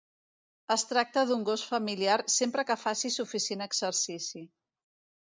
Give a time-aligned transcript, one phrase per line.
[0.75, 4.43] Es tracta d'un gos familiar sempre que faci suficient exercici.